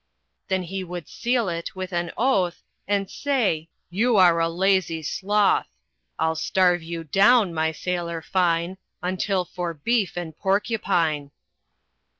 Then 0.47 0.63
he 0.63 0.83
would 0.83 1.07
seal 1.07 1.47
it 1.47 1.75
with 1.75 1.93
an 1.93 2.09
oath, 2.17 2.63
And 2.87 3.07
say: 3.07 3.69
"You 3.91 4.17
are 4.17 4.39
a 4.39 4.49
lazy 4.49 5.03
sloth! 5.03 5.67
"I'll 6.17 6.33
starve 6.33 6.81
you 6.81 7.03
down, 7.03 7.53
my 7.53 7.71
sailor 7.71 8.23
fine, 8.23 8.79
Until 9.03 9.45
for 9.45 9.75
beef 9.75 10.17
and 10.17 10.35
porcupine!" 10.35 11.29